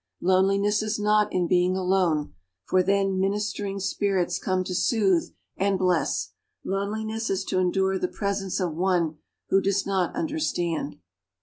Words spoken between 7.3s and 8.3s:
to endure the